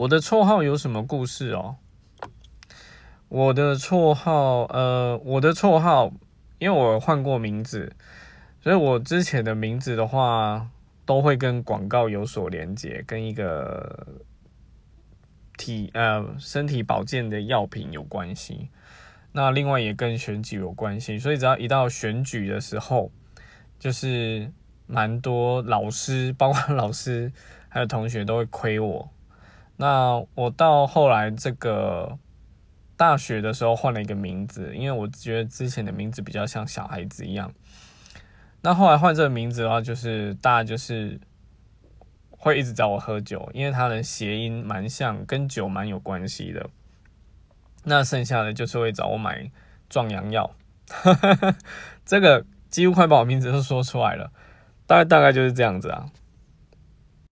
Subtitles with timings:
[0.00, 1.76] 我的绰号有什么故事哦？
[3.28, 6.10] 我的绰号，呃，我的绰号，
[6.58, 7.94] 因为我换过名字，
[8.62, 10.70] 所以我之前的名字的话，
[11.04, 14.06] 都会跟广告有所连接，跟一个
[15.58, 18.70] 体呃身体保健的药品有关系。
[19.32, 23.12] 那另外也跟选举有关系，所以只要一到选举的时候，
[23.78, 24.50] 就是
[24.86, 27.30] 蛮多老师，包括老师
[27.68, 29.10] 还有同学都会亏我。
[29.80, 32.18] 那我到后来这个
[32.98, 37.50] 大学的时候换了一个名字，因为我觉得之前的名字比较像小孩子一样。
[38.60, 41.18] 那后来换这个名字的话，就是大家就是
[42.28, 46.68] 会一直找我喝酒，因为它的谐音蛮像，跟酒蛮有关系的。
[47.84, 49.50] 那剩下的就是会找我买
[49.88, 50.54] 壮阳药，
[52.04, 54.30] 这个几乎快把我名字都说出来了，
[54.86, 56.04] 大概大概就是这样子啊。